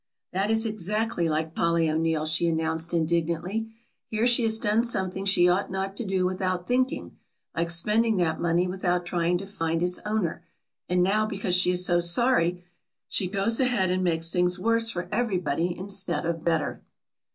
[0.33, 3.71] "That is exactly like Polly O'Neill," she announced indignantly,
[4.07, 7.17] "here she has done something she ought not to do without thinking,
[7.55, 10.43] like spending that money without trying to find its owner,
[10.89, 12.63] and now because she is so sorry
[13.07, 16.81] she goes ahead and makes things worse for everybody instead of better."